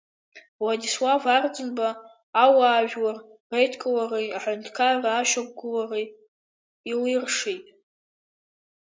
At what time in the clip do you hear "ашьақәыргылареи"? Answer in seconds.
5.19-6.07